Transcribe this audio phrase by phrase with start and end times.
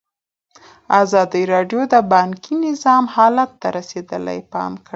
[1.01, 4.89] ازادي راډیو د بانکي نظام حالت ته رسېدلي پام کړی.